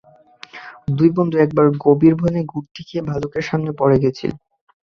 [0.97, 4.31] দুই বন্ধু একবার গভীর বনে ঘুরতে গিয়ে ভালুকের সামনে পড়ে গেছিল।